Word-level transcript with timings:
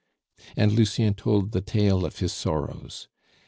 And 0.55 0.71
Lucien 0.71 1.13
told 1.13 1.51
the 1.51 1.61
tale 1.61 2.05
of 2.07 2.17
his 2.17 2.33
sorrows. 2.33 3.07